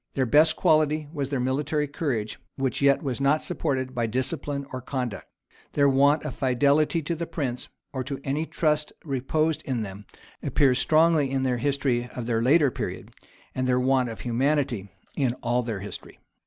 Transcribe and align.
Their 0.15 0.25
best 0.25 0.55
quality 0.55 1.07
was 1.13 1.29
their 1.29 1.39
military 1.39 1.87
courage, 1.87 2.39
which 2.55 2.81
yet 2.81 3.03
was 3.03 3.21
not 3.21 3.43
supported 3.43 3.93
by 3.93 4.07
discipline 4.07 4.65
or 4.73 4.81
conduct. 4.81 5.27
Their 5.73 5.87
want 5.87 6.23
of 6.25 6.33
fidelity 6.33 7.03
to 7.03 7.15
the 7.15 7.27
prince, 7.27 7.69
or 7.93 8.03
to 8.05 8.19
any 8.23 8.47
trust 8.47 8.91
reposed 9.05 9.61
in 9.63 9.83
them, 9.83 10.05
appears 10.41 10.79
strongly 10.79 11.29
in 11.29 11.43
the 11.43 11.55
history 11.59 12.09
of 12.15 12.25
their 12.25 12.41
later 12.41 12.71
period; 12.71 13.11
and 13.53 13.67
their 13.67 13.79
want 13.79 14.09
of 14.09 14.21
humanity 14.21 14.89
in 15.15 15.35
all 15.43 15.61
their 15.61 15.81
history. 15.81 16.17